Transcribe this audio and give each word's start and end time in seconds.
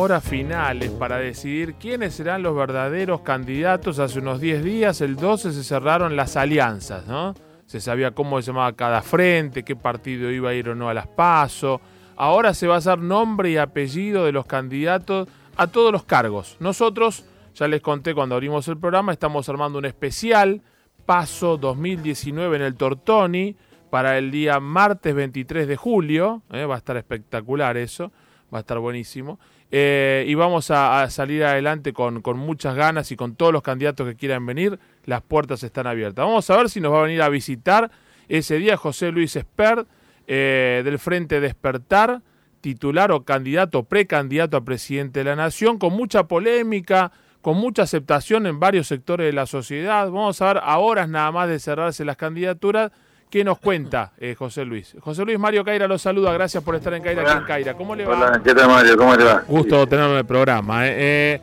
horas 0.00 0.22
finales 0.22 0.92
para 0.92 1.18
decidir 1.18 1.74
quiénes 1.74 2.14
serán 2.14 2.44
los 2.44 2.54
verdaderos 2.54 3.22
candidatos. 3.22 3.98
Hace 3.98 4.20
unos 4.20 4.40
10 4.40 4.62
días, 4.62 5.00
el 5.00 5.16
12, 5.16 5.52
se 5.52 5.64
cerraron 5.64 6.14
las 6.14 6.36
alianzas, 6.36 7.08
¿no? 7.08 7.34
Se 7.66 7.80
sabía 7.80 8.12
cómo 8.12 8.40
se 8.40 8.46
llamaba 8.46 8.72
cada 8.74 9.02
frente, 9.02 9.64
qué 9.64 9.74
partido 9.74 10.30
iba 10.30 10.50
a 10.50 10.54
ir 10.54 10.68
o 10.68 10.76
no 10.76 10.88
a 10.88 10.94
las 10.94 11.08
PASO. 11.08 11.80
Ahora 12.14 12.54
se 12.54 12.68
va 12.68 12.76
a 12.76 12.78
hacer 12.78 13.00
nombre 13.00 13.50
y 13.50 13.56
apellido 13.56 14.24
de 14.24 14.30
los 14.30 14.46
candidatos 14.46 15.26
a 15.56 15.66
todos 15.66 15.90
los 15.90 16.04
cargos. 16.04 16.56
Nosotros, 16.60 17.24
ya 17.56 17.66
les 17.66 17.80
conté 17.80 18.14
cuando 18.14 18.36
abrimos 18.36 18.68
el 18.68 18.78
programa, 18.78 19.10
estamos 19.10 19.48
armando 19.48 19.80
un 19.80 19.84
especial 19.84 20.62
PASO 21.06 21.56
2019 21.56 22.54
en 22.54 22.62
el 22.62 22.76
Tortoni 22.76 23.56
para 23.90 24.16
el 24.16 24.30
día 24.30 24.60
martes 24.60 25.12
23 25.12 25.66
de 25.66 25.74
julio. 25.74 26.42
¿eh? 26.52 26.66
Va 26.66 26.76
a 26.76 26.78
estar 26.78 26.96
espectacular 26.96 27.76
eso, 27.76 28.12
va 28.54 28.58
a 28.58 28.60
estar 28.60 28.78
buenísimo. 28.78 29.40
Eh, 29.70 30.24
y 30.26 30.34
vamos 30.34 30.70
a, 30.70 31.08
salir 31.10 31.44
adelante 31.44 31.92
con, 31.92 32.22
con, 32.22 32.38
muchas 32.38 32.74
ganas 32.74 33.12
y 33.12 33.16
con 33.16 33.34
todos 33.34 33.52
los 33.52 33.62
candidatos 33.62 34.06
que 34.08 34.16
quieran 34.16 34.46
venir. 34.46 34.78
Las 35.04 35.22
puertas 35.22 35.62
están 35.62 35.86
abiertas. 35.86 36.24
Vamos 36.24 36.48
a 36.48 36.56
ver 36.56 36.70
si 36.70 36.80
nos 36.80 36.92
va 36.92 37.00
a 37.00 37.02
venir 37.02 37.22
a 37.22 37.28
visitar 37.28 37.90
ese 38.28 38.58
día 38.58 38.76
José 38.76 39.10
Luis 39.12 39.36
Espert 39.36 39.86
eh, 40.26 40.82
del 40.84 40.98
Frente 40.98 41.40
Despertar, 41.40 42.22
titular 42.60 43.12
o 43.12 43.24
candidato, 43.24 43.84
precandidato 43.84 44.56
a 44.56 44.64
presidente 44.64 45.20
de 45.20 45.24
la 45.24 45.36
Nación, 45.36 45.78
con 45.78 45.94
mucha 45.94 46.24
polémica, 46.24 47.12
con 47.40 47.56
mucha 47.56 47.82
aceptación 47.82 48.46
en 48.46 48.60
varios 48.60 48.86
sectores 48.88 49.26
de 49.26 49.32
la 49.32 49.46
sociedad. 49.46 50.10
Vamos 50.10 50.40
a 50.42 50.52
ver 50.52 50.62
a 50.62 50.78
horas 50.78 51.08
nada 51.08 51.30
más 51.32 51.48
de 51.48 51.58
cerrarse 51.58 52.04
las 52.04 52.16
candidaturas 52.16 52.92
¿Qué 53.30 53.44
nos 53.44 53.58
cuenta 53.58 54.12
eh, 54.18 54.34
José 54.34 54.64
Luis? 54.64 54.96
José 55.00 55.22
Luis 55.22 55.38
Mario 55.38 55.62
Caira 55.62 55.86
lo 55.86 55.98
saluda, 55.98 56.32
gracias 56.32 56.64
por 56.64 56.74
estar 56.74 56.94
en 56.94 57.02
Caira 57.02 57.22
aquí 57.22 57.38
en 57.38 57.44
Caira. 57.44 57.74
¿Cómo 57.74 57.94
le 57.94 58.06
va? 58.06 58.16
Hola, 58.16 58.40
¿qué 58.42 58.54
tal 58.54 58.68
Mario? 58.68 58.96
¿Cómo 58.96 59.14
le 59.14 59.24
va? 59.24 59.42
Gusto 59.46 59.86
tenerlo 59.86 60.12
en 60.12 60.18
el 60.18 60.24
programa. 60.24 60.88
Eh. 60.88 60.94
eh 60.96 61.40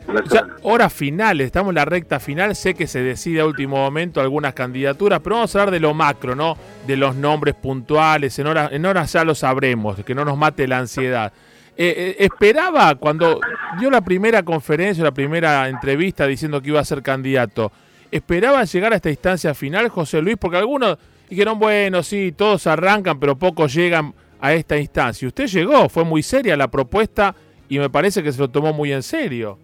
hora 0.62 0.90
final, 0.90 1.40
estamos 1.40 1.70
en 1.70 1.76
la 1.76 1.84
recta 1.84 2.18
final, 2.18 2.56
sé 2.56 2.74
que 2.74 2.88
se 2.88 3.02
decide 3.02 3.38
a 3.40 3.46
último 3.46 3.76
momento 3.76 4.20
algunas 4.20 4.52
candidaturas, 4.52 5.20
pero 5.20 5.36
vamos 5.36 5.54
a 5.54 5.60
hablar 5.60 5.72
de 5.72 5.78
lo 5.78 5.94
macro, 5.94 6.34
¿no? 6.34 6.58
De 6.88 6.96
los 6.96 7.14
nombres 7.14 7.54
puntuales, 7.54 8.36
en 8.40 8.48
horas, 8.48 8.72
en 8.72 8.84
horas 8.84 9.12
ya 9.12 9.22
lo 9.22 9.36
sabremos, 9.36 10.02
que 10.04 10.14
no 10.14 10.24
nos 10.24 10.36
mate 10.36 10.66
la 10.66 10.78
ansiedad. 10.78 11.32
Eh, 11.76 12.16
esperaba 12.18 12.96
cuando 12.96 13.38
dio 13.78 13.90
la 13.90 14.00
primera 14.00 14.42
conferencia, 14.42 15.04
la 15.04 15.12
primera 15.12 15.68
entrevista 15.68 16.26
diciendo 16.26 16.60
que 16.60 16.70
iba 16.70 16.80
a 16.80 16.84
ser 16.84 17.02
candidato, 17.02 17.70
¿esperaba 18.10 18.64
llegar 18.64 18.92
a 18.92 18.96
esta 18.96 19.10
instancia 19.10 19.54
final, 19.54 19.88
José 19.88 20.20
Luis? 20.20 20.36
Porque 20.36 20.56
algunos 20.56 20.98
dijeron, 21.28 21.58
bueno, 21.58 22.02
sí, 22.02 22.32
todos 22.32 22.66
arrancan, 22.66 23.18
pero 23.18 23.36
pocos 23.36 23.72
llegan 23.74 24.14
a 24.40 24.52
esta 24.52 24.76
instancia. 24.76 25.28
Usted 25.28 25.46
llegó, 25.46 25.88
fue 25.88 26.04
muy 26.04 26.22
seria 26.22 26.56
la 26.56 26.68
propuesta 26.68 27.34
y 27.68 27.78
me 27.78 27.90
parece 27.90 28.22
que 28.22 28.32
se 28.32 28.40
lo 28.40 28.48
tomó 28.48 28.72
muy 28.72 28.92
en 28.92 29.02
serio. 29.02 29.58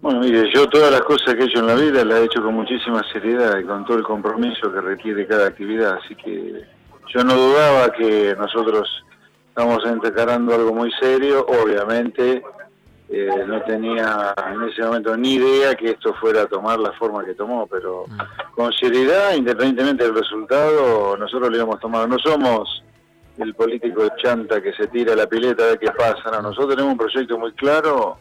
Bueno, 0.00 0.20
mire, 0.20 0.50
yo 0.52 0.68
todas 0.68 0.90
las 0.90 1.00
cosas 1.00 1.34
que 1.34 1.44
he 1.44 1.46
hecho 1.46 1.60
en 1.60 1.66
la 1.66 1.74
vida 1.74 2.04
las 2.04 2.20
he 2.20 2.24
hecho 2.24 2.42
con 2.42 2.54
muchísima 2.54 3.02
seriedad 3.10 3.58
y 3.58 3.64
con 3.64 3.86
todo 3.86 3.96
el 3.96 4.04
compromiso 4.04 4.70
que 4.70 4.80
requiere 4.82 5.26
cada 5.26 5.46
actividad, 5.46 5.98
así 6.02 6.14
que 6.14 6.62
yo 7.08 7.24
no 7.24 7.34
dudaba 7.34 7.90
que 7.90 8.34
nosotros 8.36 8.86
estamos 9.48 9.78
encarando 9.86 10.54
algo 10.54 10.74
muy 10.74 10.90
serio, 11.00 11.46
obviamente 11.46 12.42
eh, 13.16 13.44
no 13.46 13.62
tenía 13.62 14.34
en 14.52 14.62
ese 14.68 14.82
momento 14.82 15.16
ni 15.16 15.34
idea 15.34 15.74
que 15.74 15.90
esto 15.90 16.14
fuera 16.14 16.42
a 16.42 16.46
tomar 16.46 16.78
la 16.78 16.92
forma 16.92 17.24
que 17.24 17.34
tomó, 17.34 17.66
pero 17.66 18.04
mm. 18.08 18.54
con 18.54 18.72
seriedad, 18.72 19.34
independientemente 19.34 20.04
del 20.04 20.14
resultado, 20.14 21.16
nosotros 21.16 21.50
lo 21.50 21.56
íbamos 21.56 21.76
a 21.76 21.80
tomar. 21.80 22.08
No 22.08 22.18
somos 22.18 22.82
el 23.38 23.54
político 23.54 24.02
de 24.02 24.10
chanta 24.22 24.60
que 24.60 24.72
se 24.72 24.88
tira 24.88 25.14
la 25.14 25.26
pileta 25.26 25.64
a 25.64 25.66
ver 25.68 25.78
qué 25.78 25.90
pasa, 25.90 26.30
no, 26.30 26.42
nosotros 26.42 26.70
tenemos 26.70 26.92
un 26.92 26.98
proyecto 26.98 27.38
muy 27.38 27.52
claro 27.52 28.16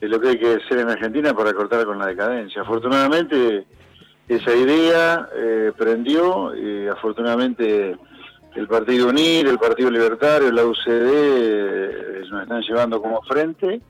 de 0.00 0.08
lo 0.08 0.20
que 0.20 0.28
hay 0.28 0.38
que 0.38 0.54
hacer 0.54 0.78
en 0.78 0.90
Argentina 0.90 1.34
para 1.34 1.52
cortar 1.52 1.84
con 1.84 1.98
la 1.98 2.06
decadencia. 2.06 2.62
Afortunadamente 2.62 3.66
esa 4.28 4.54
idea 4.54 5.28
eh, 5.34 5.72
prendió 5.76 6.54
y 6.54 6.88
afortunadamente 6.88 7.96
el 8.54 8.66
Partido 8.66 9.08
Unir, 9.08 9.46
el 9.46 9.58
Partido 9.58 9.90
Libertario, 9.90 10.50
la 10.50 10.64
UCD 10.64 10.88
eh, 10.88 12.22
nos 12.30 12.42
están 12.42 12.62
llevando 12.62 13.00
como 13.00 13.20
frente 13.22 13.80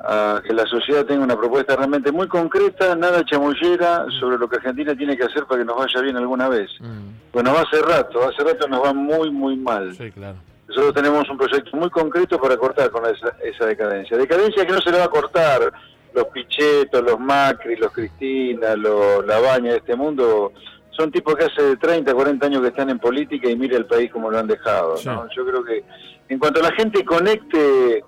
a 0.00 0.42
que 0.46 0.52
la 0.52 0.66
sociedad 0.66 1.04
tenga 1.06 1.24
una 1.24 1.36
propuesta 1.36 1.76
realmente 1.76 2.12
muy 2.12 2.28
concreta, 2.28 2.94
nada 2.94 3.24
chamullera, 3.24 4.06
sobre 4.20 4.38
lo 4.38 4.48
que 4.48 4.56
Argentina 4.56 4.94
tiene 4.94 5.16
que 5.16 5.24
hacer 5.24 5.44
para 5.44 5.60
que 5.60 5.64
nos 5.64 5.76
vaya 5.76 6.00
bien 6.00 6.16
alguna 6.16 6.48
vez. 6.48 6.70
Mm. 6.80 7.32
Bueno, 7.32 7.52
va 7.54 7.62
hace 7.62 7.80
rato, 7.80 8.26
hace 8.28 8.44
rato 8.44 8.68
nos 8.68 8.82
va 8.82 8.92
muy, 8.92 9.30
muy 9.30 9.56
mal. 9.56 9.94
Sí, 9.94 10.10
claro. 10.10 10.36
Nosotros 10.68 10.94
tenemos 10.94 11.28
un 11.28 11.38
proyecto 11.38 11.76
muy 11.76 11.90
concreto 11.90 12.40
para 12.40 12.56
cortar 12.56 12.90
con 12.90 13.04
esa, 13.06 13.66
decadencia. 13.66 14.16
Decadencia 14.16 14.66
que 14.66 14.72
no 14.72 14.80
se 14.80 14.90
le 14.90 14.98
va 14.98 15.04
a 15.04 15.08
cortar 15.08 15.72
los 16.14 16.24
Pichetos, 16.28 17.02
los 17.02 17.18
Macri, 17.18 17.76
los 17.76 17.92
Cristina, 17.92 18.74
los 18.76 19.26
Baña 19.26 19.72
de 19.72 19.78
este 19.78 19.94
mundo. 19.94 20.52
Son 20.90 21.10
tipos 21.10 21.34
que 21.34 21.44
hace 21.44 21.76
30, 21.76 22.14
40 22.14 22.46
años 22.46 22.62
que 22.62 22.68
están 22.68 22.88
en 22.88 22.98
política 22.98 23.50
y 23.50 23.56
mire 23.56 23.76
el 23.76 23.86
país 23.86 24.10
como 24.10 24.30
lo 24.30 24.38
han 24.38 24.46
dejado. 24.46 24.96
Yo 24.96 25.44
creo 25.44 25.64
que 25.64 25.84
en 26.28 26.38
cuanto 26.38 26.60
a 26.60 26.64
la 26.64 26.72
gente 26.72 27.04
conecte 27.04 28.04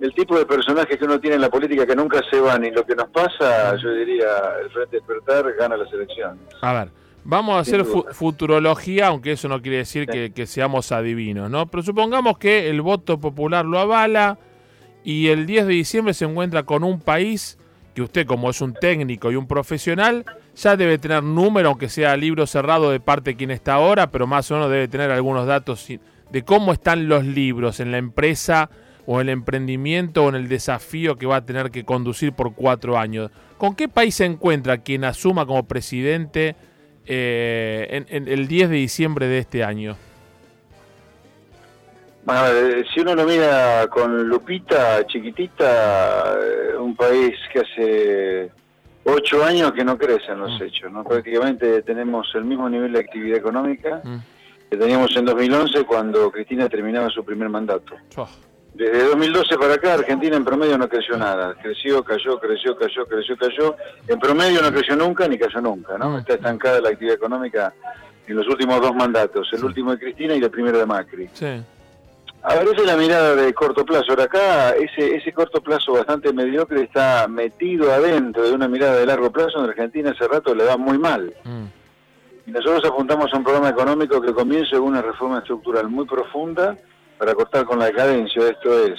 el 0.00 0.14
tipo 0.14 0.38
de 0.38 0.46
personajes 0.46 0.96
que 0.96 1.04
uno 1.04 1.18
tiene 1.18 1.36
en 1.36 1.42
la 1.42 1.50
política 1.50 1.86
que 1.86 1.96
nunca 1.96 2.20
se 2.30 2.40
van 2.40 2.64
y 2.64 2.70
lo 2.70 2.84
que 2.84 2.94
nos 2.94 3.08
pasa, 3.08 3.76
yo 3.76 3.92
diría, 3.92 4.26
el 4.62 4.70
Frente 4.70 4.96
Despertar 4.96 5.52
gana 5.58 5.76
las 5.76 5.92
elecciones. 5.92 6.38
A 6.60 6.72
ver, 6.72 6.90
vamos 7.24 7.56
a 7.56 7.60
hacer 7.60 7.84
futurología, 7.84 9.08
aunque 9.08 9.32
eso 9.32 9.48
no 9.48 9.60
quiere 9.60 9.78
decir 9.78 10.06
que, 10.06 10.46
seamos 10.46 10.92
adivinos, 10.92 11.50
¿no? 11.50 11.66
Pero 11.66 11.82
supongamos 11.82 12.38
que 12.38 12.70
el 12.70 12.80
voto 12.80 13.18
popular 13.18 13.64
lo 13.64 13.78
avala 13.78 14.38
y 15.02 15.28
el 15.28 15.46
10 15.46 15.66
de 15.66 15.72
diciembre 15.72 16.14
se 16.14 16.24
encuentra 16.24 16.62
con 16.62 16.84
un 16.84 17.00
país 17.00 17.58
que 17.94 18.02
usted, 18.02 18.26
como 18.26 18.50
es 18.50 18.60
un 18.60 18.74
técnico 18.74 19.32
y 19.32 19.36
un 19.36 19.48
profesional, 19.48 20.24
ya 20.54 20.76
debe 20.76 20.98
tener 20.98 21.24
número, 21.24 21.70
aunque 21.70 21.88
sea 21.88 22.16
libro 22.16 22.46
cerrado 22.46 22.90
de 22.90 23.00
parte 23.00 23.30
de 23.30 23.36
quien 23.36 23.50
está 23.50 23.74
ahora, 23.74 24.12
pero 24.12 24.28
más 24.28 24.48
o 24.50 24.54
menos 24.54 24.70
debe 24.70 24.86
tener 24.86 25.10
algunos 25.10 25.46
datos 25.46 25.88
de 26.30 26.42
cómo 26.44 26.72
están 26.72 27.08
los 27.08 27.24
libros 27.24 27.80
en 27.80 27.90
la 27.90 27.98
empresa 27.98 28.70
o 29.10 29.22
el 29.22 29.30
emprendimiento 29.30 30.24
o 30.24 30.28
en 30.28 30.34
el 30.34 30.48
desafío 30.48 31.16
que 31.16 31.24
va 31.24 31.36
a 31.36 31.46
tener 31.46 31.70
que 31.70 31.82
conducir 31.82 32.34
por 32.34 32.54
cuatro 32.54 32.98
años. 32.98 33.30
¿Con 33.56 33.74
qué 33.74 33.88
país 33.88 34.16
se 34.16 34.26
encuentra 34.26 34.82
quien 34.82 35.02
asuma 35.02 35.46
como 35.46 35.66
presidente 35.66 36.54
eh, 37.06 38.04
en, 38.06 38.28
el 38.28 38.46
10 38.46 38.68
de 38.68 38.76
diciembre 38.76 39.26
de 39.26 39.38
este 39.38 39.64
año? 39.64 39.96
si 42.92 43.00
uno 43.00 43.14
lo 43.14 43.24
mira 43.24 43.86
con 43.88 44.28
lupita 44.28 45.06
chiquitita, 45.06 46.34
eh, 46.34 46.76
un 46.76 46.94
país 46.94 47.34
que 47.50 47.60
hace 47.60 48.50
ocho 49.04 49.42
años 49.42 49.72
que 49.72 49.86
no 49.86 49.96
crece 49.96 50.32
en 50.32 50.40
los 50.40 50.60
mm. 50.60 50.64
hechos, 50.64 50.92
¿no? 50.92 51.02
Prácticamente 51.02 51.80
tenemos 51.80 52.30
el 52.34 52.44
mismo 52.44 52.68
nivel 52.68 52.92
de 52.92 52.98
actividad 52.98 53.38
económica 53.38 54.02
mm. 54.04 54.18
que 54.70 54.76
teníamos 54.76 55.16
en 55.16 55.24
2011 55.24 55.84
cuando 55.84 56.30
Cristina 56.30 56.68
terminaba 56.68 57.08
su 57.08 57.24
primer 57.24 57.48
mandato. 57.48 57.94
Desde 58.78 59.08
2012 59.08 59.58
para 59.58 59.74
acá, 59.74 59.94
Argentina 59.94 60.36
en 60.36 60.44
promedio 60.44 60.78
no 60.78 60.88
creció 60.88 61.16
nada. 61.16 61.52
Creció, 61.60 62.04
cayó, 62.04 62.38
creció, 62.38 62.76
cayó, 62.76 63.04
creció, 63.06 63.36
cayó. 63.36 63.76
En 64.06 64.20
promedio 64.20 64.62
no 64.62 64.70
creció 64.70 64.94
nunca 64.94 65.26
ni 65.26 65.36
cayó 65.36 65.60
nunca, 65.60 65.98
¿no? 65.98 66.16
Está 66.16 66.34
estancada 66.34 66.80
la 66.80 66.90
actividad 66.90 67.16
económica 67.16 67.74
en 68.28 68.36
los 68.36 68.46
últimos 68.46 68.80
dos 68.80 68.94
mandatos, 68.94 69.48
el 69.52 69.64
último 69.64 69.90
de 69.90 69.98
Cristina 69.98 70.36
y 70.36 70.38
el 70.38 70.50
primero 70.50 70.78
de 70.78 70.86
Macri. 70.86 71.28
Sí. 71.32 71.60
A 72.44 72.54
ver, 72.54 72.68
esa 72.68 72.82
es 72.82 72.86
la 72.86 72.96
mirada 72.96 73.34
de 73.34 73.52
corto 73.52 73.84
plazo. 73.84 74.10
Ahora 74.10 74.24
acá, 74.24 74.70
ese, 74.70 75.16
ese 75.16 75.32
corto 75.32 75.60
plazo 75.60 75.94
bastante 75.94 76.32
mediocre 76.32 76.84
está 76.84 77.26
metido 77.26 77.92
adentro 77.92 78.44
de 78.44 78.52
una 78.52 78.68
mirada 78.68 78.94
de 78.94 79.06
largo 79.06 79.32
plazo 79.32 79.58
donde 79.58 79.72
Argentina 79.72 80.12
hace 80.12 80.28
rato 80.28 80.54
le 80.54 80.64
va 80.64 80.76
muy 80.76 80.98
mal. 80.98 81.34
Mm. 81.42 81.64
Y 82.46 82.52
nosotros 82.52 82.84
apuntamos 82.84 83.34
a 83.34 83.38
un 83.38 83.42
programa 83.42 83.70
económico 83.70 84.20
que 84.20 84.32
comience 84.32 84.76
con 84.76 84.84
una 84.84 85.02
reforma 85.02 85.38
estructural 85.38 85.88
muy 85.88 86.06
profunda 86.06 86.78
para 87.18 87.34
cortar 87.34 87.64
con 87.64 87.78
la 87.78 87.86
decadencia. 87.86 88.48
Esto 88.48 88.84
es 88.84 88.98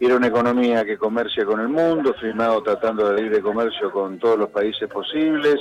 ir 0.00 0.12
a 0.12 0.16
una 0.16 0.28
economía 0.28 0.84
que 0.84 0.96
comercia 0.96 1.44
con 1.44 1.60
el 1.60 1.68
mundo, 1.68 2.14
firmado 2.14 2.62
tratando 2.62 3.08
de 3.08 3.22
libre 3.22 3.40
comercio 3.40 3.90
con 3.90 4.18
todos 4.18 4.38
los 4.38 4.50
países 4.50 4.88
posibles, 4.88 5.60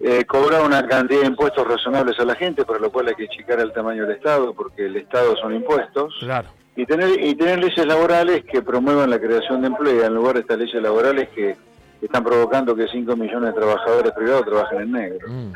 eh, 0.00 0.24
cobrar 0.24 0.62
una 0.64 0.86
cantidad 0.86 1.22
de 1.22 1.26
impuestos 1.26 1.66
razonables 1.66 2.18
a 2.20 2.24
la 2.24 2.34
gente, 2.34 2.64
para 2.64 2.78
lo 2.78 2.90
cual 2.90 3.08
hay 3.08 3.14
que 3.14 3.24
achicar 3.24 3.58
el 3.60 3.72
tamaño 3.72 4.06
del 4.06 4.16
Estado, 4.16 4.54
porque 4.54 4.86
el 4.86 4.96
Estado 4.96 5.36
son 5.36 5.54
impuestos. 5.54 6.14
Claro. 6.20 6.48
Y 6.76 6.86
tener, 6.86 7.20
y 7.20 7.34
tener 7.34 7.58
leyes 7.58 7.84
laborales 7.84 8.44
que 8.44 8.62
promuevan 8.62 9.10
la 9.10 9.18
creación 9.18 9.62
de 9.62 9.66
empleo, 9.66 10.04
en 10.04 10.14
lugar 10.14 10.34
de 10.34 10.40
estas 10.42 10.58
leyes 10.58 10.80
laborales 10.80 11.28
que 11.30 11.56
están 12.00 12.22
provocando 12.22 12.76
que 12.76 12.86
5 12.86 13.16
millones 13.16 13.52
de 13.52 13.60
trabajadores 13.60 14.12
privados 14.12 14.46
trabajen 14.46 14.82
en 14.82 14.92
negro. 14.92 15.28
Mm. 15.28 15.52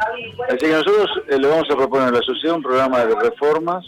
Así 0.49 0.59
que 0.59 0.73
nosotros 0.73 1.23
eh, 1.29 1.39
le 1.39 1.47
vamos 1.47 1.71
a 1.71 1.77
proponer 1.77 2.09
a 2.09 2.11
la 2.11 2.23
sociedad 2.23 2.57
un 2.57 2.63
programa 2.63 3.05
de 3.05 3.15
reformas 3.15 3.85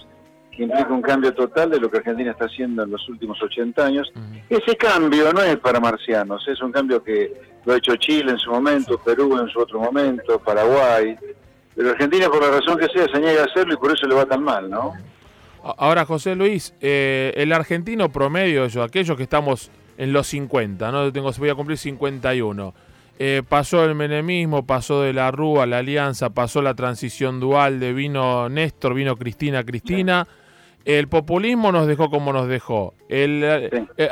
que 0.57 0.63
implica 0.63 0.93
un 0.93 1.03
cambio 1.03 1.35
total 1.35 1.71
de 1.71 1.81
lo 1.81 1.91
que 1.91 1.99
Argentina 1.99 2.31
está 2.31 2.47
haciendo 2.47 2.83
en 2.83 2.91
los 2.91 3.09
últimos 3.09 3.43
80 3.43 3.85
años. 3.85 4.13
Ese 4.49 4.77
cambio 4.77 5.33
no 5.33 5.43
es 5.43 5.57
para 5.59 5.81
marcianos, 5.81 6.47
es 6.49 6.61
un 6.63 6.73
cambio 6.73 7.03
que 7.03 7.33
lo 7.65 7.73
ha 7.73 7.77
hecho 7.77 7.97
Chile 7.97 8.33
en 8.33 8.39
su 8.39 8.51
momento, 8.51 8.99
Perú 8.99 9.39
en 9.39 9.49
su 9.49 9.59
otro 9.59 9.81
momento, 9.81 10.39
Paraguay, 10.39 11.17
pero 11.75 11.91
Argentina 11.91 12.29
por 12.29 12.43
la 12.43 12.59
razón 12.59 12.79
que 12.79 12.87
sea 12.89 13.07
se 13.13 13.21
niega 13.21 13.43
a 13.43 13.47
hacerlo 13.47 13.75
y 13.75 13.77
por 13.77 13.93
eso 13.93 14.07
le 14.07 14.15
va 14.15 14.27
tan 14.27 14.43
mal, 14.43 14.71
¿no? 14.71 14.93
Ahora, 15.79 16.05
José 16.05 16.35
Luis, 16.35 16.75
eh, 16.81 17.33
el 17.37 17.51
argentino 17.53 18.11
promedio, 18.11 18.67
yo, 18.67 18.83
aquellos 18.83 19.17
que 19.17 19.23
estamos 19.23 19.71
en 19.97 20.13
los 20.13 20.27
50, 20.27 20.93
¿no? 20.93 21.11
Tengo, 21.11 21.33
voy 21.39 21.49
a 21.49 21.55
cumplir 21.55 21.79
51. 21.79 22.75
Eh, 23.19 23.43
pasó 23.49 23.85
el 23.85 23.95
menemismo, 23.95 24.67
pasó 24.67 25.01
de 25.01 25.15
la 25.15 25.31
Rúa, 25.31 25.67
la 25.67 25.79
Alianza, 25.79 26.31
pasó 26.31 26.61
la 26.61 26.75
transición 26.75 27.41
dual 27.41 27.81
de 27.81 27.95
vino 27.95 28.49
Néstor, 28.51 28.93
vino 28.93 29.17
Cristina, 29.17 29.65
Cristina. 29.65 30.27
El 30.85 31.09
populismo 31.09 31.73
nos 31.73 31.87
dejó 31.87 32.11
como 32.11 32.33
nos 32.33 32.47
dejó. 32.47 32.95
El, 33.09 33.41
eh, 33.43 34.11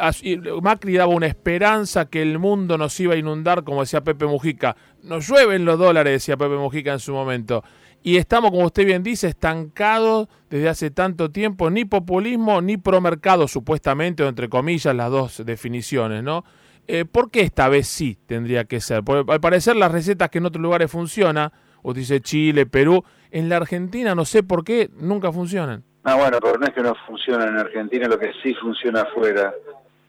Macri 0.63 0.95
daba 0.95 1.13
una 1.13 1.27
esperanza 1.27 2.07
que 2.07 2.23
el 2.23 2.39
mundo 2.39 2.79
nos 2.79 2.99
iba 2.99 3.15
a 3.15 3.19
inundar, 3.19 3.63
como 3.63 3.81
decía 3.81 4.03
Pepe 4.03 4.27
Mujica. 4.27 4.77
Nos 5.03 5.29
llueven 5.29 5.65
los 5.65 5.79
dólares, 5.79 6.15
decía 6.15 6.37
Pepe 6.37 6.57
Mujica 6.57 6.93
en 6.93 7.01
su 7.01 7.13
momento 7.13 7.63
y 8.03 8.17
estamos, 8.17 8.51
como 8.51 8.67
usted 8.67 8.85
bien 8.85 9.03
dice, 9.03 9.29
estancados 9.29 10.29
desde 10.51 10.69
hace 10.69 10.91
tanto 10.91 11.31
tiempo, 11.31 11.71
ni 11.71 11.85
populismo 11.85 12.61
ni 12.61 12.77
promercado, 12.77 13.47
supuestamente, 13.47 14.25
o 14.25 14.29
entre 14.29 14.49
comillas, 14.49 14.95
las 14.95 15.11
dos 15.11 15.43
definiciones, 15.47 16.23
¿no? 16.23 16.45
Eh, 16.89 17.05
¿Por 17.05 17.31
qué 17.31 17.43
esta 17.43 17.69
vez 17.69 17.87
sí 17.87 18.19
tendría 18.27 18.65
que 18.65 18.81
ser? 18.81 19.05
Porque 19.05 19.31
al 19.33 19.41
parecer 19.41 19.77
las 19.77 19.93
recetas 19.93 20.31
que 20.31 20.39
en 20.39 20.47
otros 20.47 20.61
lugares 20.61 20.91
funcionan, 20.91 21.53
usted 21.83 22.01
dice 22.01 22.21
Chile, 22.21 22.67
Perú, 22.67 23.05
en 23.31 23.49
la 23.49 23.57
Argentina 23.57 24.17
no 24.17 24.25
sé 24.25 24.43
por 24.43 24.65
qué 24.65 24.91
nunca 24.99 25.31
funcionan. 25.31 25.85
Ah, 26.05 26.17
bueno, 26.17 26.39
pero 26.41 26.59
no 26.59 26.67
es 26.67 26.73
que 26.73 26.83
no 26.83 26.95
funciona 27.07 27.47
en 27.47 27.59
Argentina, 27.59 28.09
lo 28.09 28.19
que 28.19 28.33
sí 28.43 28.55
funciona 28.55 29.03
afuera. 29.03 29.55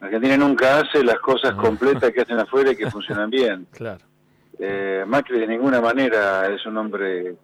Argentina 0.01 0.37
nunca 0.37 0.79
hace 0.79 1.03
las 1.03 1.19
cosas 1.19 1.53
ah. 1.55 1.61
completas 1.61 2.11
que 2.11 2.21
hacen 2.21 2.39
afuera 2.39 2.71
y 2.71 2.75
que 2.75 2.89
funcionan 2.91 3.29
bien. 3.29 3.67
Claro. 3.71 4.03
Eh, 4.59 5.03
Macri 5.07 5.39
de 5.39 5.47
ninguna 5.47 5.81
manera 5.81 6.47
es 6.47 6.65
un 6.65 6.77
hombre 6.77 7.35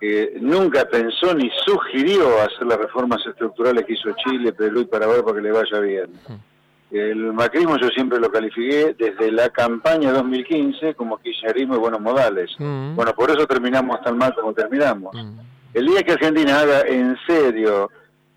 que 0.00 0.38
nunca 0.40 0.84
pensó 0.86 1.34
ni 1.34 1.50
sugirió 1.64 2.40
hacer 2.40 2.66
las 2.66 2.78
reformas 2.78 3.24
estructurales 3.26 3.84
que 3.84 3.92
hizo 3.92 4.10
Chile, 4.24 4.52
Perú 4.52 4.80
y 4.80 4.84
Paraguay 4.86 5.20
para 5.22 5.36
que 5.36 5.42
le 5.42 5.52
vaya 5.52 5.78
bien. 5.80 6.10
El 6.90 7.32
macrismo 7.32 7.76
yo 7.76 7.88
siempre 7.88 8.18
lo 8.18 8.32
califiqué 8.32 8.96
desde 8.98 9.30
la 9.30 9.48
campaña 9.50 10.10
2015 10.12 10.94
como 10.94 11.18
kirchnerismo 11.18 11.76
y 11.76 11.78
buenos 11.78 12.00
modales. 12.00 12.50
Bueno, 12.58 13.14
por 13.14 13.30
eso 13.30 13.46
terminamos 13.46 14.02
tan 14.02 14.16
mal 14.16 14.34
como 14.34 14.52
terminamos. 14.52 15.14
El 15.72 15.86
día 15.86 16.02
que 16.02 16.12
Argentina 16.12 16.60
haga 16.60 16.80
en 16.82 17.16
serio, 17.26 17.90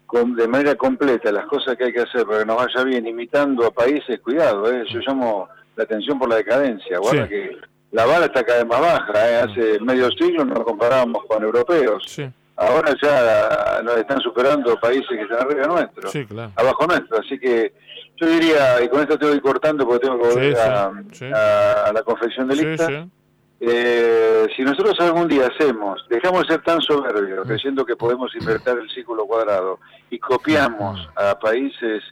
con, 0.06 0.36
de 0.36 0.48
manera 0.48 0.76
completa, 0.76 1.32
las 1.32 1.46
cosas 1.46 1.76
que 1.76 1.86
hay 1.86 1.94
que 1.94 2.02
hacer 2.02 2.26
para 2.26 2.40
que 2.40 2.46
nos 2.46 2.58
vaya 2.58 2.84
bien, 2.84 3.08
imitando 3.08 3.66
a 3.66 3.72
países, 3.72 4.20
cuidado, 4.22 4.72
eh, 4.72 4.84
yo 4.90 5.00
llamo 5.00 5.50
la 5.76 5.84
atención 5.84 6.20
por 6.20 6.30
la 6.30 6.36
decadencia. 6.36 7.00
Guarda 7.00 7.28
que 7.28 7.58
la 7.92 8.06
bala 8.06 8.26
está 8.26 8.44
cada 8.44 8.60
vez 8.60 8.68
más 8.68 8.82
baja. 8.82 9.30
¿eh? 9.30 9.36
Hace 9.38 9.80
medio 9.80 10.12
siglo 10.12 10.46
nos 10.46 10.64
comparábamos 10.64 11.24
con 11.26 11.44
europeos. 11.44 12.22
Ahora 12.56 12.94
ya 13.02 13.82
nos 13.84 13.98
están 13.98 14.20
superando 14.20 14.80
países 14.80 15.08
que 15.10 15.22
están 15.22 15.42
arriba 15.42 15.66
nuestro, 15.66 16.12
abajo 16.56 16.88
nuestro. 16.88 17.20
Así 17.20 17.40
que 17.40 17.74
yo 18.18 18.28
diría, 18.28 18.84
y 18.84 18.90
con 18.90 19.02
esto 19.02 19.18
te 19.18 19.26
voy 19.26 19.40
cortando 19.40 19.88
porque 19.88 20.06
tengo 20.08 20.22
que 20.22 20.28
volver 20.28 20.58
a, 20.58 21.92
la 21.92 22.04
confección 22.04 22.48
de 22.48 22.56
lista. 22.56 23.08
Eh, 23.66 24.48
si 24.58 24.62
nosotros 24.62 25.00
algún 25.00 25.30
día 25.30 25.48
hacemos, 25.48 26.06
dejamos 26.10 26.42
de 26.42 26.56
ser 26.56 26.64
tan 26.64 26.82
soberbios, 26.82 27.46
mm. 27.46 27.48
creyendo 27.48 27.86
que 27.86 27.96
podemos 27.96 28.36
invertir 28.36 28.74
el 28.74 28.90
círculo 28.90 29.26
cuadrado, 29.26 29.80
y 30.10 30.20
copiamos 30.20 31.00
mm. 31.00 31.12
a 31.16 31.40
países 31.40 32.04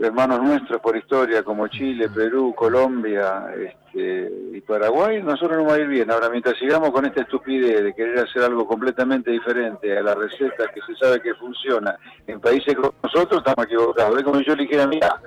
hermanos 0.00 0.40
nuestros 0.42 0.80
por 0.80 0.96
historia 0.96 1.42
como 1.42 1.68
Chile, 1.68 2.08
Perú, 2.08 2.54
Colombia 2.56 3.46
este, 3.58 4.30
y 4.52 4.60
Paraguay, 4.62 5.22
nosotros 5.22 5.58
no 5.58 5.66
va 5.66 5.74
a 5.74 5.80
ir 5.80 5.88
bien. 5.88 6.10
Ahora, 6.10 6.30
mientras 6.30 6.56
sigamos 6.56 6.92
con 6.92 7.04
esta 7.04 7.22
estupidez 7.22 7.82
de 7.82 7.94
querer 7.94 8.20
hacer 8.20 8.42
algo 8.42 8.66
completamente 8.66 9.30
diferente 9.30 9.98
a 9.98 10.02
la 10.02 10.14
receta 10.14 10.68
que 10.72 10.80
se 10.86 10.94
sabe 10.96 11.20
que 11.20 11.34
funciona 11.34 11.98
en 12.26 12.40
países 12.40 12.74
como 12.74 12.94
nosotros, 13.02 13.42
estamos 13.44 13.66
equivocados. 13.66 14.16
Es 14.16 14.24
como 14.24 14.40
yo 14.40 14.54
le 14.54 14.62
dijera, 14.62 14.86
mira, 14.86 15.20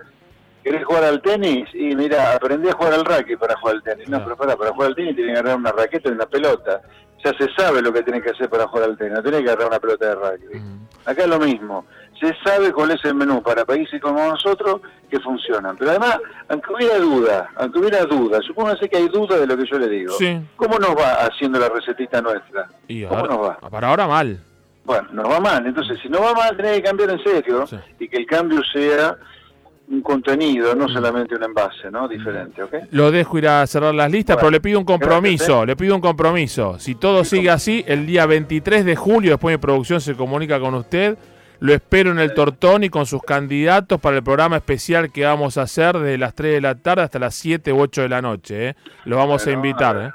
¿querés 0.63 0.86
jugar 0.86 1.04
al 1.04 1.22
tenis? 1.22 1.68
Y 1.74 1.96
mira, 1.96 2.34
aprendí 2.34 2.69
a 2.69 2.74
jugar 2.74 2.94
al 2.94 3.06
racket 3.06 3.40
para 3.40 3.58
jugar 3.58 3.75
al 3.75 3.84
tenis. 3.84 4.10
No, 4.10 4.24
pero 4.24 4.36
para, 4.36 4.56
para 4.56 4.72
jugar 4.72 4.90
al 4.90 4.96
tenis 4.96 5.16
tiene 5.16 5.34
que 5.34 5.40
agarrar 5.40 5.58
una 5.58 5.72
raqueta 5.72 6.10
y 6.10 6.13
una 6.13 6.25
pelota. 6.25 6.81
Ya 7.24 7.34
se 7.38 7.48
sabe 7.56 7.81
lo 7.81 7.94
que 7.94 8.04
tiene 8.04 8.22
que 8.22 8.31
hacer 8.31 8.50
para 8.50 8.68
jugar 8.68 8.90
al 8.90 8.98
tenis, 8.98 9.13
no 9.13 9.24
tiene 9.24 9.44
que 9.44 9.50
agarrar 9.50 9.68
una 9.68 9.80
pelota 9.80 10.08
de 10.08 10.16
rugby. 10.16 10.60
Mm. 10.60 10.88
Acá 11.06 11.24
es 11.24 11.28
lo 11.28 11.40
mismo 11.40 11.86
se 12.22 12.36
sabe 12.44 12.72
cuál 12.72 12.92
es 12.92 13.04
el 13.04 13.16
menú 13.16 13.42
para 13.42 13.66
países 13.66 14.00
como 14.00 14.24
nosotros 14.24 14.81
que 15.10 15.19
funcionan. 15.19 15.75
Pero 15.75 15.92
además, 15.92 16.19
aunque 16.50 16.74
hubiera 16.74 17.00
duda, 17.00 17.50
aunque 17.56 17.80
hubiera 17.80 18.06
duda, 18.06 18.40
supóngase 18.42 18.88
que 18.88 18.98
hay 18.98 19.08
duda 19.08 19.40
de 19.40 19.48
lo 19.48 19.58
que 19.58 19.66
yo 19.66 19.80
le 19.80 19.90
digo. 19.90 20.16
¿Cómo 20.56 20.78
nos 20.78 20.96
va 20.96 21.25
haciendo 21.25 21.60
la 21.60 21.69
recetita 21.69 22.22
nuestra? 22.22 22.68
¿Cómo 23.10 23.28
nos 23.28 23.50
va? 23.50 23.58
Para 23.58 23.88
ahora 23.88 24.08
mal. 24.08 24.40
Bueno, 24.86 25.08
nos 25.12 25.30
va 25.30 25.40
mal. 25.40 25.66
Entonces, 25.66 26.00
si 26.02 26.10
no 26.10 26.22
va 26.22 26.34
mal, 26.34 26.56
tenés 26.56 26.78
que 26.78 26.84
cambiar 26.84 27.10
en 27.10 27.24
serio 27.24 27.66
y 28.00 28.08
que 28.08 28.18
el 28.18 28.25
cambio 28.28 28.62
sea 28.72 29.18
un 29.91 30.01
contenido, 30.01 30.73
no 30.73 30.85
mm. 30.85 30.93
solamente 30.93 31.35
un 31.35 31.43
envase, 31.43 31.91
¿no? 31.91 32.07
Diferente, 32.07 32.63
¿ok? 32.63 32.73
Lo 32.91 33.11
dejo 33.11 33.38
ir 33.38 33.47
a 33.47 33.67
cerrar 33.67 33.93
las 33.93 34.09
listas, 34.09 34.38
pero 34.38 34.49
le 34.49 34.61
pido 34.61 34.79
un 34.79 34.85
compromiso, 34.85 35.65
le 35.65 35.75
pido 35.75 35.95
un 35.95 36.01
compromiso. 36.01 36.79
Si 36.79 36.95
todo 36.95 37.23
sigue 37.25 37.49
así, 37.49 37.83
el 37.88 38.05
día 38.05 38.25
23 38.25 38.85
de 38.85 38.95
julio, 38.95 39.31
después 39.31 39.53
de 39.53 39.59
producción 39.59 39.99
se 39.99 40.15
comunica 40.15 40.59
con 40.59 40.75
usted, 40.75 41.17
lo 41.59 41.73
espero 41.73 42.11
en 42.11 42.19
el 42.19 42.33
Tortón 42.33 42.83
y 42.83 42.89
con 42.89 43.05
sus 43.05 43.21
candidatos 43.21 43.99
para 43.99 44.17
el 44.17 44.23
programa 44.23 44.57
especial 44.57 45.11
que 45.11 45.25
vamos 45.25 45.57
a 45.57 45.63
hacer 45.63 45.97
desde 45.99 46.17
las 46.17 46.33
3 46.33 46.53
de 46.53 46.61
la 46.61 46.75
tarde 46.75 47.03
hasta 47.03 47.19
las 47.19 47.35
7 47.35 47.71
u 47.71 47.81
8 47.81 48.01
de 48.01 48.09
la 48.09 48.21
noche. 48.21 48.69
¿eh? 48.69 48.75
Lo 49.05 49.17
vamos 49.17 49.45
a 49.45 49.51
invitar. 49.51 49.97
¿eh? 49.97 50.11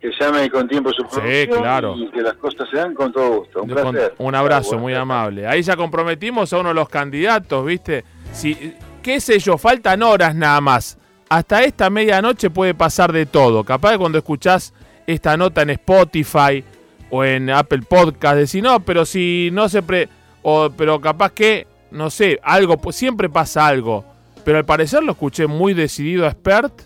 Que 0.00 0.10
llame 0.20 0.50
con 0.50 0.68
tiempo 0.68 0.92
su 0.92 1.02
sí, 1.04 1.46
claro. 1.46 1.94
y 1.96 2.10
que 2.10 2.20
las 2.20 2.34
cosas 2.34 2.68
se 2.68 2.76
dan 2.76 2.92
con 2.92 3.10
todo 3.10 3.38
gusto. 3.38 3.62
Un 3.62 3.68
placer. 3.70 4.14
un 4.18 4.34
abrazo 4.34 4.78
muy 4.78 4.92
amable. 4.92 5.46
Ahí 5.46 5.62
ya 5.62 5.76
comprometimos 5.76 6.52
a 6.52 6.58
uno 6.58 6.70
de 6.70 6.74
los 6.74 6.88
candidatos, 6.88 7.64
¿viste? 7.64 8.04
Si, 8.32 8.74
qué 9.02 9.20
sé 9.20 9.38
yo, 9.38 9.58
faltan 9.58 10.02
horas 10.02 10.34
nada 10.34 10.60
más. 10.60 10.98
Hasta 11.28 11.64
esta 11.64 11.90
medianoche 11.90 12.50
puede 12.50 12.74
pasar 12.74 13.12
de 13.12 13.26
todo. 13.26 13.64
Capaz 13.64 13.92
de 13.92 13.98
cuando 13.98 14.18
escuchás 14.18 14.72
esta 15.06 15.36
nota 15.36 15.62
en 15.62 15.70
Spotify 15.70 16.64
o 17.10 17.24
en 17.24 17.50
Apple 17.50 17.82
Podcast, 17.88 18.36
decís, 18.36 18.62
no, 18.62 18.80
pero 18.80 19.04
si 19.04 19.50
no 19.52 19.68
se... 19.68 19.82
Pre 19.82 20.08
o, 20.42 20.70
pero 20.76 21.00
capaz 21.00 21.32
que, 21.32 21.66
no 21.90 22.10
sé, 22.10 22.40
algo, 22.42 22.76
pues 22.76 22.96
siempre 22.96 23.28
pasa 23.28 23.66
algo. 23.66 24.04
Pero 24.44 24.58
al 24.58 24.64
parecer 24.64 25.02
lo 25.02 25.12
escuché 25.12 25.46
muy 25.46 25.72
decidido 25.72 26.24
a 26.24 26.30
Expert 26.30 26.82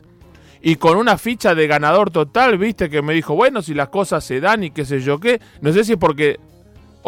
y 0.60 0.76
con 0.76 0.96
una 0.96 1.16
ficha 1.16 1.54
de 1.54 1.66
ganador 1.66 2.10
total, 2.10 2.58
viste, 2.58 2.90
que 2.90 3.02
me 3.02 3.14
dijo, 3.14 3.34
bueno, 3.34 3.62
si 3.62 3.72
las 3.72 3.88
cosas 3.88 4.24
se 4.24 4.40
dan 4.40 4.64
y 4.64 4.70
qué 4.70 4.84
sé 4.84 5.00
yo 5.00 5.18
qué. 5.18 5.40
No 5.60 5.72
sé 5.72 5.84
si 5.84 5.92
es 5.92 5.98
porque, 5.98 6.38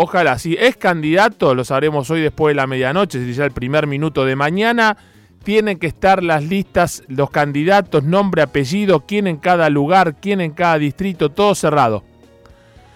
ojalá, 0.00 0.39
si 0.39 0.55
es 0.55 0.77
candidato, 0.77 1.56
lo 1.56 1.65
sabremos 1.65 2.09
hoy 2.09 2.21
después 2.21 2.53
de 2.53 2.55
la 2.55 2.69
medianoche, 2.69 3.25
si 3.25 3.33
ya 3.33 3.45
el 3.45 3.50
primer 3.50 3.88
minuto 3.88 4.25
de 4.25 4.37
mañana. 4.37 4.97
Tienen 5.43 5.78
que 5.78 5.87
estar 5.87 6.23
las 6.23 6.45
listas, 6.45 7.02
los 7.09 7.31
candidatos, 7.31 8.05
nombre, 8.05 8.43
apellido, 8.43 9.00
quién 9.07 9.26
en 9.26 9.38
cada 9.38 9.71
lugar, 9.71 10.17
quién 10.21 10.40
en 10.40 10.50
cada 10.52 10.78
distrito, 10.78 11.31
todo 11.31 11.55
cerrado. 11.55 12.05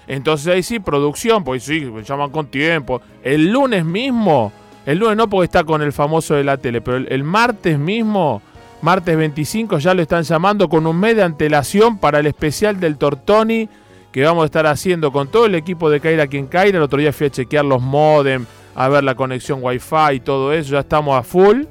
Entonces 0.06 0.49
ahí 0.49 0.62
sí, 0.62 0.78
producción, 0.78 1.42
pues 1.44 1.64
sí, 1.64 1.80
me 1.80 2.02
llaman 2.02 2.30
con 2.30 2.47
tiempo. 2.49 3.00
El 3.25 3.50
lunes 3.50 3.85
mismo, 3.85 4.52
el 4.87 4.99
lunes 4.99 5.16
no 5.16 5.28
porque 5.28 5.47
está 5.47 5.64
con 5.64 5.82
el 5.82 5.92
famoso 5.92 6.35
de 6.35 6.44
la 6.44 6.56
tele, 6.56 6.80
pero 6.82 6.99
el, 6.99 7.25
martes 7.25 7.78
mismo, 7.78 8.42
martes 8.80 9.16
25, 9.16 9.78
ya 9.78 9.94
lo 9.94 10.02
están 10.02 10.23
llamando 10.23 10.68
con 10.68 10.87
un 10.87 10.99
mes 10.99 11.16
de 11.16 11.23
antelación 11.23 11.99
para 11.99 12.21
el 12.21 12.26
especial 12.26 12.78
del 12.78 12.97
Tortoni 12.97 13.68
que 14.12 14.23
vamos 14.23 14.42
a 14.42 14.47
estar 14.47 14.66
haciendo 14.66 15.11
con 15.11 15.28
todo 15.28 15.47
el 15.47 15.54
equipo 15.54 15.88
de 15.88 15.99
Caira 15.99 16.26
quien 16.26 16.47
Caira. 16.47 16.76
El 16.76 16.85
otro 16.85 16.99
día 16.99 17.12
fui 17.12 17.28
a 17.28 17.31
chequear 17.31 17.64
los 17.64 17.81
modem, 17.81 18.45
a 18.75 18.88
ver 18.88 19.02
la 19.02 19.14
conexión 19.14 19.61
wifi 19.62 20.14
y 20.14 20.21
todo 20.21 20.52
eso, 20.52 20.73
ya 20.73 20.81
estamos 20.81 21.19
a 21.19 21.23
full. 21.23 21.62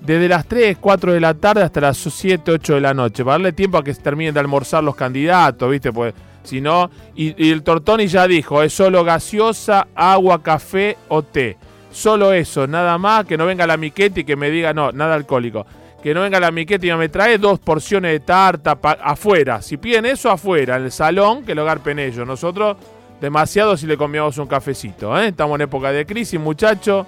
Desde 0.00 0.28
las 0.28 0.46
3, 0.46 0.78
4 0.80 1.12
de 1.12 1.20
la 1.20 1.34
tarde 1.34 1.62
hasta 1.62 1.80
las 1.80 1.96
7, 1.96 2.52
8 2.52 2.74
de 2.74 2.80
la 2.80 2.92
noche, 2.92 3.24
para 3.24 3.34
darle 3.34 3.52
tiempo 3.52 3.78
a 3.78 3.84
que 3.84 3.94
terminen 3.94 4.34
de 4.34 4.40
almorzar 4.40 4.84
los 4.84 4.94
candidatos, 4.94 5.70
¿viste? 5.70 5.92
Pues 5.92 6.12
si 6.42 6.58
y, 6.58 7.34
y, 7.42 7.50
el 7.50 7.62
Tortoni 7.62 8.06
ya 8.06 8.28
dijo, 8.28 8.62
es 8.62 8.72
solo 8.74 9.02
gaseosa, 9.02 9.88
agua, 9.94 10.42
café 10.42 10.98
o 11.08 11.22
té. 11.22 11.56
Solo 11.90 12.32
eso, 12.32 12.66
nada 12.66 12.98
más, 12.98 13.24
que 13.24 13.38
no 13.38 13.46
venga 13.46 13.66
la 13.66 13.78
miqueta 13.78 14.20
y 14.20 14.24
que 14.24 14.36
me 14.36 14.50
diga, 14.50 14.74
no, 14.74 14.92
nada 14.92 15.14
alcohólico. 15.14 15.64
Que 16.04 16.12
no 16.12 16.20
venga 16.20 16.38
la 16.38 16.50
miqueta 16.50 16.86
y 16.86 16.92
me 16.92 17.08
trae 17.08 17.38
dos 17.38 17.58
porciones 17.58 18.12
de 18.12 18.20
tarta 18.20 18.78
afuera. 19.02 19.62
Si 19.62 19.78
piden 19.78 20.04
eso, 20.04 20.30
afuera, 20.30 20.76
en 20.76 20.84
el 20.84 20.92
salón, 20.92 21.44
que 21.44 21.54
lo 21.54 21.64
garpen 21.64 21.98
ellos. 21.98 22.26
Nosotros, 22.26 22.76
demasiado 23.22 23.74
si 23.74 23.86
le 23.86 23.96
comíamos 23.96 24.36
un 24.36 24.46
cafecito. 24.46 25.18
¿eh? 25.18 25.28
Estamos 25.28 25.54
en 25.54 25.62
época 25.62 25.92
de 25.92 26.04
crisis, 26.04 26.38
muchachos. 26.38 27.06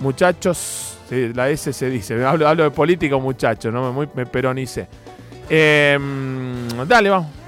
Muchachos, 0.00 0.98
la 1.10 1.48
S 1.48 1.72
se 1.72 1.88
dice. 1.88 2.24
Hablo, 2.26 2.64
de 2.64 2.72
política, 2.72 3.16
muchachos, 3.18 3.72
no 3.72 3.92
me, 3.92 4.08
me 4.12 4.26
peronice. 4.26 4.88
Em, 5.48 6.68
dale, 6.88 7.10
vamos. 7.10 7.43